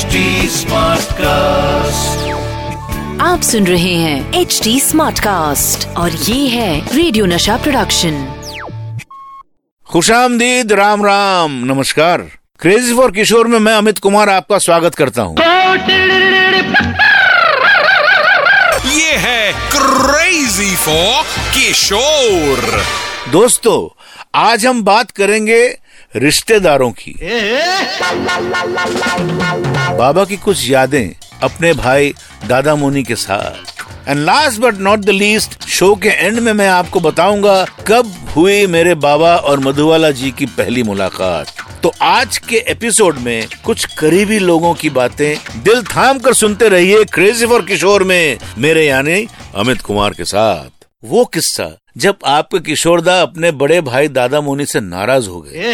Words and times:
HD 0.00 0.20
cast 1.14 2.28
आप 3.22 3.40
सुन 3.42 3.66
रहे 3.66 3.94
हैं 3.94 4.40
एच 4.40 4.60
डी 4.64 4.78
स्मार्ट 4.80 5.18
कास्ट 5.20 5.86
और 5.98 6.10
ये 6.10 6.46
है 6.48 6.96
रेडियो 6.96 7.26
नशा 7.26 7.56
प्रोडक्शन 7.56 8.14
खुशामदीद 9.88 10.72
राम 10.72 11.04
राम 11.06 11.58
नमस्कार। 11.64 12.22
क्रेजी 12.60 12.94
फॉर 12.96 13.10
किशोर 13.12 13.46
में 13.46 13.58
मैं 13.58 13.74
अमित 13.74 13.98
कुमार 13.98 14.28
आपका 14.28 14.58
स्वागत 14.58 14.94
करता 14.94 15.22
हूँ। 15.22 15.36
ये 18.86 19.12
है 19.26 19.52
क्रेजी 19.76 20.74
फॉर 20.76 21.22
किशोर 21.54 22.82
दोस्तों 23.32 23.78
आज 24.40 24.66
हम 24.66 24.82
बात 24.84 25.10
करेंगे 25.10 25.62
रिश्तेदारों 26.14 26.90
की। 26.92 27.12
बाबा 29.96 30.24
की 30.24 30.36
कुछ 30.36 30.70
यादें 30.70 31.10
अपने 31.42 31.72
भाई 31.72 32.14
दादा 32.48 32.74
मुनि 32.74 33.02
के 33.02 33.14
साथ। 33.14 34.08
And 34.08 34.18
last 34.18 34.60
but 34.60 34.78
not 34.78 34.98
the 34.98 35.10
least 35.10 35.68
show 35.68 35.94
के 35.94 36.08
एंड 36.08 36.38
में 36.38 36.52
मैं 36.52 36.68
आपको 36.68 37.00
बताऊँगा 37.00 37.64
कब 37.86 38.12
हुई 38.36 38.66
मेरे 38.66 38.94
बाबा 38.94 39.36
और 39.36 39.60
मधुवाला 39.60 40.10
जी 40.10 40.30
की 40.30 40.46
पहली 40.46 40.82
मुलाकात। 40.82 41.54
तो 41.82 41.92
आज 42.02 42.38
के 42.38 42.56
एपिसोड 42.68 43.18
में 43.18 43.46
कुछ 43.64 43.84
करीबी 43.94 44.38
लोगों 44.38 44.74
की 44.74 44.90
बातें 44.90 45.62
दिल 45.62 45.82
थाम 45.82 46.18
कर 46.18 46.34
सुनते 46.34 46.68
रहिए 46.68 47.04
क्रेजी 47.04 47.46
फॉर 47.46 47.62
किशोर 47.62 48.04
में 48.04 48.38
मेरे 48.58 48.86
यानी 48.86 49.26
अमित 49.54 49.80
कुमार 49.80 50.10
के 50.10 50.24
साथ। 50.24 50.86
वो 51.04 51.24
किस्सा 51.24 51.76
जब 52.00 52.16
आपके 52.26 52.58
किशोरदा 52.58 53.20
अपने 53.22 53.50
बड़े 53.52 53.80
भाई 53.80 54.08
दादा 54.08 54.40
मोनी 54.40 54.64
से 54.66 54.80
नाराज़ 54.80 55.28
हो 55.28 55.40
गए। 55.40 55.72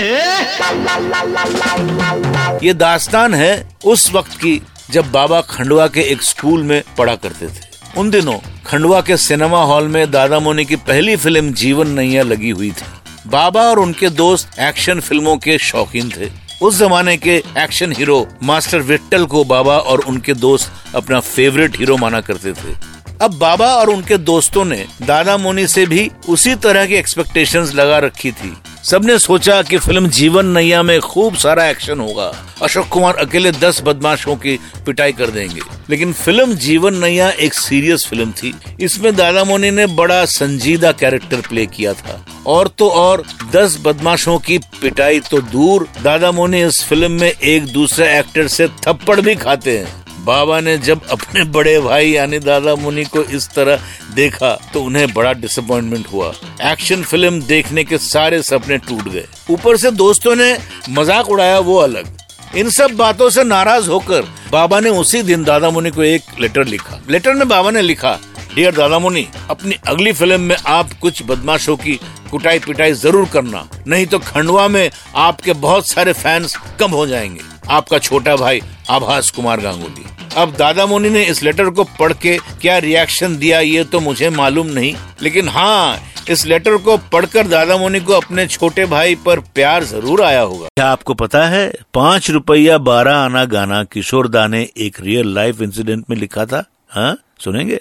ये 2.63 2.73
दास्तान 2.75 3.35
है 3.35 3.53
उस 3.85 4.11
वक्त 4.13 4.33
की 4.35 4.61
जब 4.91 5.11
बाबा 5.13 5.41
खंडवा 5.41 5.87
के 5.87 6.01
एक 6.03 6.23
स्कूल 6.23 6.63
में 6.63 6.83
पढ़ा 6.99 7.15
करते 7.15 7.47
थे। 7.47 8.01
उन 8.01 8.11
दिनों 8.11 8.39
खंडवा 8.67 9.01
के 9.01 9.17
सिनेमा 9.17 9.63
हॉल 9.63 9.89
में 9.89 10.11
दादा 10.11 10.41
मोनी 10.41 10.65
की 10.65 10.77
पहली 10.77 11.17
फ़िल्म 11.17 11.53
जीवन 11.53 11.91
नैया 11.91 12.23
लगी 12.23 12.51
हुई 12.51 12.71
थी। 12.71 13.29
बाबा 13.29 13.63
और 13.63 13.79
उनके 13.79 14.11
दोस्त 14.11 14.59
एक्शन 14.61 15.01
फ़िल्मों 15.01 15.37
के 15.37 15.59
शौकीन 15.59 16.11
थे। 16.11 16.31
उस 16.63 16.79
जमाने 16.79 17.17
के 17.17 17.37
एक्शन 17.59 17.93
हीरो 17.93 18.27
मास्टर 18.43 18.81
विट्टल 18.83 19.27
को 19.27 19.45
बाबा 19.45 19.79
और 19.79 20.01
उनके 20.01 20.35
दोस्त 20.35 20.97
अपना 20.97 21.21
फेवरेट 21.21 21.79
हीरो 21.79 21.97
माना 21.97 22.21
करते 22.21 22.53
थे। 22.53 22.96
अब 23.23 23.35
बाबा 23.35 23.67
और 23.67 23.91
उनके 23.91 24.17
दोस्तों 24.19 24.65
ने 24.65 24.87
दादा 25.03 25.37
मोनी 25.37 25.67
से 25.67 25.87
भी 25.87 26.11
उसी 26.29 26.55
तरह 26.55 26.87
की 26.87 26.95
एक्सपेक्टेशंस 26.95 27.75
लगा 27.75 27.99
रखी 27.99 28.33
थी। 28.33 28.57
सबने 28.85 29.19
सोचा 29.19 29.63
कि 29.63 29.79
फ़िल्म 29.79 30.09
जीवन 30.09 30.47
नैया 30.47 30.83
में 30.83 31.01
खूब 31.01 31.35
सारा 31.35 31.67
एक्शन 31.67 32.01
होगा। 32.01 32.33
अशोक 32.63 32.89
कुमार 32.89 33.15
अकेले 33.15 33.53
दस 33.53 33.83
बदमाशों 33.85 34.37
की 34.37 34.59
पिटाई 34.87 35.13
कर 35.13 35.27
देंगे। 35.27 35.61
लेकिन 35.91 36.13
फ़िल्म 36.13 36.55
जीवन 36.55 36.95
नैया 36.95 37.31
एक 37.31 37.55
सीरियस 37.55 38.07
फ़िल्म 38.07 38.33
थी। 38.33 38.55
इसमें 38.81 39.17
दादा 39.17 39.45
मोनी 39.45 39.71
ने 39.71 39.87
बड़ा 39.87 40.25
संजीदा 40.25 40.93
कैरेक्टर 40.93 41.41
प्ले 41.41 41.67
किया 41.67 41.93
था। 41.93 42.27
और 42.47 42.69
तो 42.69 42.89
और 42.89 43.25
दस 43.53 43.79
बदमाशों 43.81 44.39
की 44.39 44.59
पिटाई 44.59 45.21
तो 45.21 45.41
दूर। 45.41 45.89
दादा 46.03 46.33
मोनी 46.33 46.63
इस 46.63 46.85
फ़िल्म 46.85 47.11
में 47.11 47.33
एक 47.33 47.67
दूसरे 47.67 48.19
एक्टर 48.19 48.49
से 48.49 48.69
थप्पड़ 48.69 49.21
भी 49.21 49.35
खाते 49.35 49.79
हैं। 49.79 50.06
बाबा 50.27 50.61
ने 50.61 50.77
जब 50.79 51.01
अपने 51.11 51.45
बड़े 51.53 51.79
भाई 51.81 52.11
यानी 52.11 52.39
दादा 52.41 52.75
मुनि 52.77 53.05
को 53.07 53.23
इस 53.23 53.49
तरह 53.51 53.81
देखा 54.15 54.53
तो 54.73 54.83
उन्हें 54.83 55.13
बड़ा 55.15 55.33
डिसअपॉइंटमेंट 55.35 56.07
हुआ। 56.13 56.33
एक्शन 56.63 57.03
फ़िल्म 57.03 57.41
देखने 57.43 57.85
के 57.85 57.99
सारे 58.01 58.43
सपने 58.43 58.79
टूट 58.79 59.09
गए। 59.09 59.25
ऊपर 59.51 59.77
से 59.77 59.91
दोस्तों 59.93 60.35
ने 60.37 60.57
मज़ाक 60.91 61.29
उड़ाया 61.29 61.59
वो 61.61 61.77
अलग। 61.79 62.17
इन 62.57 62.71
सब 62.71 62.97
बातों 62.97 63.29
से 63.31 63.45
नाराज़ 63.45 63.89
होकर 63.89 64.23
बाबा 64.53 64.81
ने 64.81 64.91
उसी 64.99 65.23
दिन 65.23 65.45
दादा 65.45 65.71
मुनि 65.71 65.91
को 65.91 66.03
एक 66.03 66.41
लेटर 66.41 66.65
लिखा। 66.67 67.01
लेटर 67.11 67.35
में 67.35 67.49
बाबा 67.49 67.71
ने 67.71 67.83
लिखा 67.83 68.19
डियर 68.55 68.75
दादा 68.75 68.99
मुनि, 68.99 69.27
अपनी 69.51 69.77
अगली 69.89 70.13
फ़िल्म 70.13 70.41
में 70.41 70.57
आप 70.57 70.93
कुछ 71.01 71.23
बदमाशों 71.23 71.77
की 71.77 71.99
कुटाई 72.31 72.59
पिटाई 72.59 72.93
ज़रूर 72.95 73.29
करना, 73.29 73.67
नहीं 73.87 74.07
तो 74.07 74.19
खंडवा 74.19 74.67
में 74.69 74.91
आपके 75.17 75.53
बहुत 75.55 75.89
सारे 75.89 76.13
फैंस 76.15 76.57
कम 76.81 76.91
हो 76.91 77.07
जाएँगे। 77.07 77.41
आपका 77.71 77.99
छोटा 77.99 78.37
भाई 78.37 78.61
आभास 78.91 79.31
कुमार 79.31 79.61
गांगुली। 79.61 80.05
अब 80.37 80.55
दादा 80.59 80.85
मोनी 80.87 81.11
ने 81.11 81.23
इस 81.25 81.43
लेटर 81.43 81.71
को 81.71 81.85
पढ़ 81.99 82.13
के 82.13 82.37
क्या 82.63 82.77
रिएक्शन 82.79 83.37
दिया 83.39 83.61
ये 83.61 83.85
तो 83.85 84.01
मुझे 84.01 84.31
मालूम 84.31 84.67
नहीं। 84.69 84.95
लेकिन 85.23 85.49
हाँ 85.49 85.99
इस 86.31 86.45
लेटर 86.47 86.77
को 86.79 86.97
पढ़कर 87.13 87.47
दादा 87.49 87.77
मोनी 87.77 88.01
को 88.01 88.13
अपने 88.13 88.47
छोटे 88.47 88.85
भाई 88.87 89.15
पर 89.27 89.41
प्यार 89.55 89.85
ज़रूर 89.85 90.23
आया 90.23 90.41
होगा। 90.41 90.67
क्या 90.69 90.89
आपको 90.89 91.15
पता 91.15 91.45
है 91.49 91.69
पाँच 91.95 92.31
रुपया 92.31 92.79
बारह 92.81 93.15
आना 93.15 93.45
गाना 93.47 93.83
किशोर 93.85 94.29
दा 94.29 94.47
ने 94.47 94.69
एक 94.79 95.01
रियल 95.01 95.35
लाइफ 95.35 95.63
इंसिडेंट 95.63 96.05
में 96.11 96.17
लिखा 96.17 96.45
था? 96.47 96.65
हाँ? 96.91 97.17
सुनेंगे? 97.41 97.79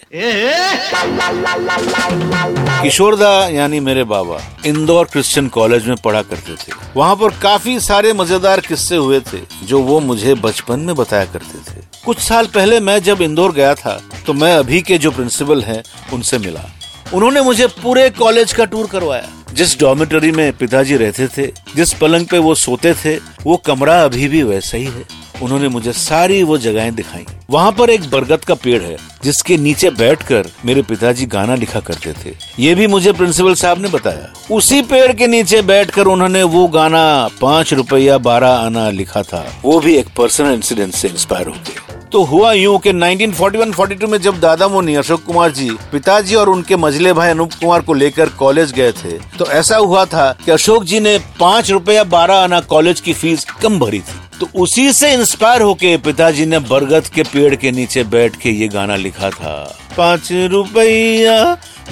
किशोरदा 2.82 3.30
यानी 3.50 3.80
मेरे 3.80 4.04
बाबा 4.04 4.40
इंदौर 4.66 5.06
क्रिश्चियन 5.06 5.48
कॉलेज 5.48 5.88
में 5.88 5.96
पढ़ा 6.04 6.22
करते 6.22 6.54
थे। 6.54 6.74
वहाँ 6.96 7.16
पर 7.16 7.38
काफ़ी 7.42 7.80
सारे 7.80 8.14
मज़ेदार 8.14 8.60
किस्से 8.60 8.96
हुए 8.96 9.20
थे 9.24 9.42
जो 9.64 9.82
वो 9.82 10.00
मुझे 10.02 10.34
बचपन 10.36 10.80
में 10.80 10.96
बताया 10.96 11.26
करते 11.26 11.60
थे। 11.72 11.84
कुछ 12.06 12.20
साल 12.20 12.46
पहले 12.46 12.80
मैं 12.80 13.00
जब 13.04 13.22
इंदौर 13.22 13.52
गया 13.52 13.74
था 13.76 14.02
तो 14.28 14.34
मैं 14.34 14.54
अभी 14.54 14.82
के 14.82 14.98
जो 14.98 15.12
प्रिंसिपल 15.12 15.62
हैं, 15.62 15.84
उनसे 16.14 16.38
मिला। 16.38 16.66
उन्होंने 17.14 17.42
मुझे 17.42 17.68
पूरे 17.84 18.10
कॉलेज 18.10 18.54
का 18.54 18.66
टूर 18.66 18.88
करवाया। 18.88 19.28
जिस 19.54 19.80
डॉर्मेटरी 19.80 20.32
में 20.32 20.52
पिताजी 20.54 20.96
रहते 20.96 21.28
थे, 21.28 21.48
जिस 21.76 21.94
पलंग 21.94 22.26
पे 22.26 22.38
वो 22.38 22.56
सोते 22.56 22.94
थे, 22.94 23.16
वो 23.44 23.58
कमरा 23.58 24.04
अभी 24.04 24.28
भी 24.28 24.44
वैसा 24.44 24.78
ही 24.78 24.86
है। 24.86 25.04
उन्होंने 25.42 25.68
मुझे 25.68 25.94
सारी 25.94 26.44
वो 26.44 26.58
जगहें 26.58 26.94
दिखाई। 26.96 27.26
वहाँ 27.50 27.72
पर 27.72 27.90
एक 27.90 28.10
बरगद 28.10 28.44
का 28.46 28.54
पेड़ 28.54 28.82
है, 28.84 28.98
जिसके 29.24 29.58
नीचे 29.58 29.90
बैठकर 29.90 30.50
मेरे 30.66 30.82
पिताजी 30.82 31.26
गाना 31.26 31.56
लिखा 31.56 31.80
करते 31.80 32.14
थे। 32.14 32.36
ये 32.60 32.76
भी 32.76 32.88
मुझे 32.88 33.12
प्रिंसिपल 33.12 33.54
साहब 33.54 33.82
ने 33.82 33.88
बताया। 33.88 34.56
उसी 34.56 34.82
पेड़ 34.82 35.12
के 35.14 35.28
नीचे 35.28 35.62
बैठकर 35.62 36.06
उन्होंने 36.06 36.44
वो 36.44 36.68
गाना, 36.68 37.30
पाँच 37.42 37.74
रुपया 37.74 38.18
बारह 38.18 38.50
आना 38.50 38.90
लिखा 38.90 39.24
था। 39.24 39.46
वो 39.64 39.80
भी 39.80 39.96
एक 39.96 40.16
पर्सनल 40.18 40.54
इंसिडेंट 40.54 40.94
से 40.94 41.08
इंस्पायर 41.08 41.48
हो 41.48 41.54
गए 41.54 41.95
तो 42.16 42.22
हुआ 42.24 42.52
यूँ 42.53 42.78
कि 42.80 42.92
1941-42 42.92 44.09
में 44.09 44.18
जब 44.22 44.40
दादा 44.40 44.68
मुनि 44.68 44.94
अशोक 44.96 45.24
कुमार 45.24 45.52
जी, 45.52 45.70
पिताजी 45.92 46.36
और 46.36 46.50
उनके 46.50 46.76
मजले 46.76 47.12
भाई 47.14 47.30
अनूप 47.30 47.53
कुमार 47.53 47.81
को 47.81 47.94
लेकर 47.94 48.30
कॉलेज 48.40 48.72
गए 48.74 48.92
थे 48.94 49.18
तो 49.38 49.46
ऐसा 49.53 49.78
हुआ 49.78 50.03
था 50.06 50.31
कि 50.46 50.52
अशोक 50.52 50.84
जी 50.84 51.00
ने 51.00 51.18
पाँच 51.40 51.72
रुपया 51.72 52.03
बारह 52.06 52.36
आना 52.36 52.59
कॉलेज 52.70 53.00
की 53.00 53.14
फ़ीस 53.14 53.44
कम 53.62 53.80
भरी 53.80 54.00
थी। 54.00 54.20
तो 54.40 54.48
उसी 54.62 54.92
से 54.94 55.12
इंस्पायर 55.14 55.62
होके 55.62 55.96
पिताजी 55.98 56.46
ने 56.46 56.59
बरगद 56.72 57.08
के 57.16 57.24
पेड़ 57.24 57.56
के 57.56 57.72
नीचे 57.72 58.03
बैठ 58.06 58.36
के 58.36 58.52
ये 58.52 58.68
गाना 58.68 58.96
लिखा 58.96 59.30
था, 59.30 59.56
पाँच 59.97 60.32
रुपया 60.52 61.44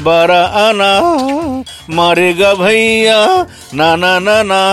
बारह 0.01 0.57
आना 0.61 1.63
मारेगा 1.91 2.53
भैया, 2.55 3.19
ना 3.73 3.95
ना 3.97 4.17
ना 4.19 4.41
ना। 4.43 4.63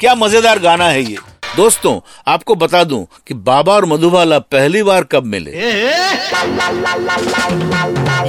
क्या 0.00 0.14
मज़ेदार 0.14 0.58
गाना 0.60 0.88
है 0.88 1.02
ये। 1.02 1.18
दोस्तों, 1.56 2.00
आपको 2.26 2.54
बता 2.54 2.82
दूँ 2.84 3.04
कि 3.26 3.34
बाबा 3.48 3.72
और 3.72 3.84
मधुबाला 3.84 4.38
पहली 4.38 4.82
बार 4.82 5.04
कब 5.04 5.24
मिले? 5.24 5.50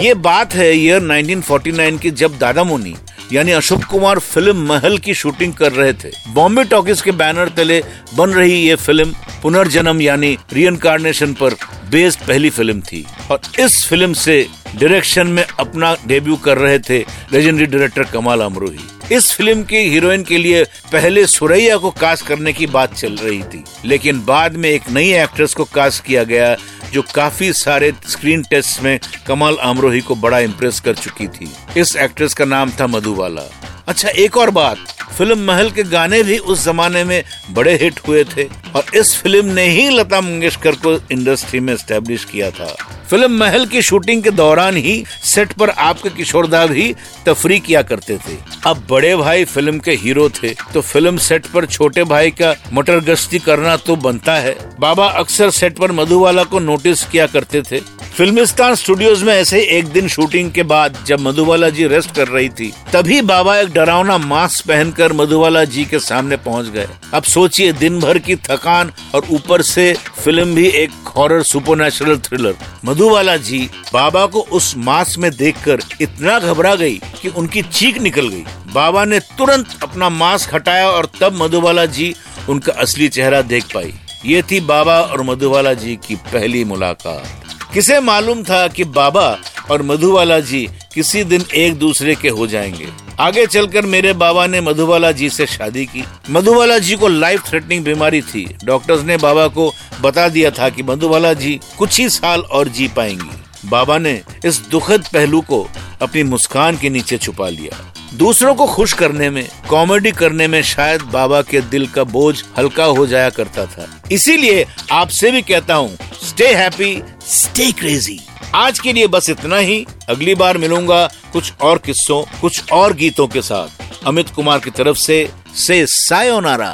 ये 0.01 0.13
बात 0.13 0.53
है 0.53 0.71
ईयर 0.77 1.01
1949 1.01 1.97
की 1.99 2.11
जब 2.11 2.37
दादा 2.39 2.63
मुनि, 2.63 2.95
यानी 3.33 3.51
अशोक 3.51 3.83
कुमार 3.83 4.19
फ़िल्म 4.19 4.67
महल 4.69 4.97
की 4.97 5.13
शूटिंग 5.13 5.53
कर 5.53 5.71
रहे 5.71 5.93
थे। 5.93 6.11
बॉम्बे 6.33 6.63
टॉकीज 6.63 7.01
के 7.01 7.11
बैनर 7.13 7.49
तले 7.49 7.81
बन 8.15 8.29
रही 8.29 8.61
ये 8.61 8.75
फ़िल्म 8.75 9.13
पुनर्जन्म, 9.41 10.01
यानी 10.01 10.37
रीइनकारनेशन 10.53 11.33
पर 11.33 11.53
बेस्ड 11.91 12.27
पहली 12.27 12.49
फ़िल्म 12.49 12.81
थी। 12.81 13.05
और 13.31 13.41
इस 13.59 13.85
फ़िल्म 13.87 14.13
से 14.13 14.41
डायरेक्शन 14.75 15.27
में 15.27 15.45
अपना 15.59 15.95
डेब्यू 16.07 16.35
कर 16.45 16.57
रहे 16.57 16.79
थे 16.79 16.99
लेजेंडरी 17.33 17.65
डायरेक्टर 17.65 18.03
कमाल 18.13 18.41
अमरोही। 18.41 18.79
इस 19.11 19.31
फ़िल्म 19.31 19.63
की 19.63 19.77
हीरोइन 19.89 20.23
के 20.23 20.37
लिए 20.37 20.63
पहले 20.91 21.25
सुरैया 21.27 21.75
को 21.77 21.89
कास्ट 21.91 22.25
करने 22.27 22.53
की 22.53 22.67
बात 22.67 22.93
चल 22.93 23.15
रही 23.15 23.41
थी, 23.43 23.63
लेकिन 23.85 24.23
बाद 24.25 24.55
में 24.55 24.69
एक 24.69 24.89
नई 24.89 25.11
एक्ट्रेस 25.13 25.53
को 25.53 25.63
कास्ट 25.65 26.03
किया 26.03 26.23
गया, 26.23 26.55
जो 26.93 27.01
काफ़ी 27.15 27.51
सारे 27.53 27.93
स्क्रीन 28.09 28.43
टेस्ट 28.43 28.81
में 28.83 28.99
कमल 29.27 29.57
अमरोही 29.61 30.01
को 30.01 30.15
बड़ा 30.15 30.39
इम्प्रेस 30.39 30.79
कर 30.79 30.95
चुकी 30.95 31.27
थी। 31.27 31.51
इस 31.77 31.95
एक्ट्रेस 31.95 32.33
का 32.33 32.45
नाम 32.45 32.71
था 32.79 32.87
मधुबाला। 32.87 33.49
अच्छा 33.87 34.09
एक 34.09 34.37
और 34.37 34.49
बात। 34.49 34.94
फ़िल्म 35.17 35.39
महल 35.39 35.69
के 35.71 35.83
गाने 35.83 36.21
भी 36.23 36.37
उस 36.37 36.63
जमाने 36.65 37.03
में 37.03 37.23
बड़े 37.51 37.75
हिट 37.81 37.99
हुए 38.07 38.23
थे 38.25 38.43
और 38.75 38.95
इस 38.97 39.15
फ़िल्म 39.17 39.53
ने 39.53 39.67
ही 39.69 39.89
लता 39.89 40.19
मंगेशकर 40.21 40.75
को 40.85 40.93
इंडस्ट्री 41.11 41.59
में 41.59 41.75
स्टेब्लिश 41.77 42.25
किया 42.25 42.49
था। 42.51 42.75
फ़िल्म 43.09 43.31
महल 43.31 43.65
की 43.65 43.81
शूटिंग 43.81 44.23
के 44.23 44.31
दौरान 44.31 44.77
ही 44.77 45.03
सेट 45.23 45.51
पर 45.53 45.69
आपके 45.69 46.09
किशोरदा 46.09 46.65
भी 46.65 46.93
तफरी 47.25 47.59
किया 47.59 47.81
करते 47.81 48.17
थे। 48.17 48.37
अब 48.67 48.85
बड़े 48.89 49.15
भाई 49.15 49.45
फ़िल्म 49.45 49.79
के 49.79 49.91
हीरो 49.93 50.29
थे 50.33 50.53
तो 50.73 50.81
फ़िल्म 50.81 51.17
सेट 51.17 51.45
पर 51.45 51.65
छोटे 51.65 52.03
भाई 52.03 52.31
का 52.31 52.53
मोटर 52.73 52.99
गश्ती 53.05 53.39
करना 53.39 53.75
तो 53.77 53.95
बनता 53.97 54.35
है। 54.35 54.55
बाबा 54.79 55.07
अक्सर 55.09 55.49
सेट 55.51 55.77
पर 55.77 55.91
मधुवाला 55.91 56.43
को 56.43 56.59
नोटिस 56.59 57.03
किया 57.03 57.27
करते 57.27 57.61
थे 57.61 57.81
फिल्मिस्तान 58.17 58.75
स्टूडियोज 58.75 59.23
में 59.23 59.33
ऐसे 59.33 59.59
एक 59.77 59.85
दिन 59.85 60.07
शूटिंग 60.07 60.51
के 60.51 60.63
बाद 60.63 60.97
जब 61.07 61.19
मधुबाला 61.19 61.69
जी 61.69 61.87
रेस्ट 61.87 62.13
कर 62.15 62.27
रही 62.27 62.49
थी, 62.49 62.71
तभी 62.93 63.21
बाबा 63.21 63.57
एक 63.57 63.73
डरावना 63.73 64.17
मास्क 64.17 64.67
पहनकर 64.67 65.13
मधुबाला 65.13 65.63
जी 65.65 65.83
के 65.85 65.99
सामने 65.99 66.37
पहुँच 66.37 66.65
गए। 66.65 66.87
अब 67.13 67.23
सोचिए 67.23 67.73
दिन 67.73 67.99
भर 67.99 68.17
की 68.17 68.35
थकान 68.45 68.91
और 69.15 69.25
ऊपर 69.31 69.61
से 69.61 69.93
फ़िल्म 70.23 70.55
भी 70.55 70.67
एक 70.67 70.91
horror 71.07 71.43
supernatural 71.43 72.17
thriller. 72.19 72.55
Madhubala 72.85 73.35
ji 73.39 73.59
बाबा 73.93 74.25
को 74.25 74.41
उस 74.51 74.73
मास्क 74.77 75.19
में 75.19 75.31
देखकर 75.31 75.83
इतना 76.01 76.39
घबरा 76.39 76.75
गई 76.75 76.95
कि 77.21 77.29
उनकी 77.29 77.61
चीख 77.63 78.01
निकल 78.01 78.27
गई। 78.27 78.43
बाबा 78.73 79.05
ने 79.05 79.19
तुरंत 79.37 79.77
अपना 79.83 80.09
मास्क 80.11 80.53
हटाया 80.55 80.89
और 80.89 81.09
तब 81.21 81.41
मधुबाला 81.43 81.85
जी 81.87 82.13
उनका 82.49 82.73
असली 82.73 83.07
चेहरा 83.09 83.41
देख 83.43 83.73
पाई। 83.73 83.93
ये 84.25 84.41
थी 84.41 84.59
बाबा 84.67 84.99
और 85.01 85.21
मधुबाला 85.23 85.73
जी 85.75 85.95
की 86.07 86.15
पहली 86.25 86.63
मुलाकात। 86.65 87.43
किसे 87.75 87.99
मालूम 87.99 88.43
था 88.43 88.67
कि 88.67 88.83
बाबा 88.83 89.39
और 89.71 89.81
मधुबाला 89.81 90.39
जी 90.39 90.69
किसी 90.93 91.23
दिन 91.23 91.45
एक 91.55 91.75
दूसरे 91.75 92.15
के 92.15 92.29
हो 92.29 92.47
जाएँगे? 92.47 92.87
आगे 93.19 93.47
चलकर 93.47 93.85
मेरे 93.85 94.13
बाबा 94.13 94.47
ने 94.47 94.61
मधुबाला 94.61 95.11
जी 95.11 95.29
से 95.29 95.45
शादी 95.45 95.85
की। 95.85 96.03
मधुबाला 96.29 96.77
जी 96.77 96.95
को 96.95 97.07
लाइफ 97.07 97.49
थ्रेटनिंग 97.49 97.83
बीमारी 97.83 98.21
थी। 98.21 98.55
डॉक्टर्स 98.63 99.03
ने 99.03 99.17
बाबा 99.17 99.47
को 99.47 99.73
बता 100.01 100.29
दिया 100.29 100.51
था 100.51 100.69
कि 100.69 100.83
मधुबाला 100.83 101.33
जी 101.33 101.59
कुछ 101.77 101.99
ही 101.99 102.09
साल 102.09 102.41
और 102.41 102.67
जी 102.67 102.87
पाएँगी। 102.87 103.69
बाबा 103.69 103.97
ने 103.97 104.21
इस 104.45 104.61
दुखद 104.71 105.07
पहलू 105.13 105.41
को 105.41 105.69
अपनी 106.01 106.23
मुस्कान 106.23 106.77
के 106.77 106.89
नीचे 106.89 107.17
छुपा 107.17 107.49
लिया। 107.49 107.93
दूसरों 108.13 108.55
को 108.55 108.67
खुश 108.67 108.93
करने 108.93 109.29
में 109.29 109.49
कॉमेडी 109.69 110.11
करने 110.11 110.47
में 110.47 110.63
शायद 110.63 111.01
बाबा 111.01 111.41
के 111.41 111.61
दिल 111.61 111.87
का 111.87 112.03
बोझ 112.03 112.43
हल्का 112.57 112.85
हो 112.85 113.07
जाया 113.07 113.29
करता 113.29 113.65
था। 113.65 114.01
इसीलिए 114.11 114.65
आपसे 114.91 115.31
भी 115.31 115.41
कहता 115.41 115.75
हूँ 115.75 115.97
स्टे 116.35 116.47
हैप्पी 116.53 117.03
स्टे 117.27 117.71
क्रेजी 117.71 118.19
आज 118.55 118.79
के 118.79 118.93
लिए 118.93 119.07
बस 119.07 119.29
इतना 119.29 119.57
ही। 119.57 119.85
अगली 120.09 120.33
बार 120.35 120.57
मिलूँगा 120.57 121.05
कुछ 121.33 121.51
और 121.61 121.77
किस्सों 121.77 122.21
कुछ 122.41 122.71
और 122.71 122.93
गीतों 122.93 123.27
के 123.27 123.41
साथ। 123.41 124.07
अमित 124.07 124.29
कुमार 124.29 124.59
की 124.59 124.69
तरफ़ 124.69 124.97
से 124.97 125.17
से 125.57 125.85
सायोनारा। 125.85 126.69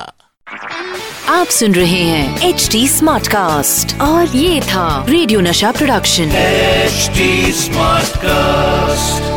आप 1.29 1.47
सुन 1.47 1.75
रहे 1.75 2.01
हैं 2.03 2.49
एच 2.49 2.67
डी 2.71 2.87
स्मार्ट 2.87 3.27
कास्ट 3.27 3.99
और 4.01 4.35
ये 4.35 4.61
था 4.61 5.05
रेडियो 5.09 5.41
नशा 5.41 5.71
प्रोडक्शन 5.71 6.31
एच 6.35 7.11
स्मार्ट 7.57 8.17
कास्ट 8.17 9.30